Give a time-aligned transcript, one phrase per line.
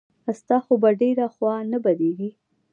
[0.39, 2.29] ستا خو به ډېره خوا نه بدېږي.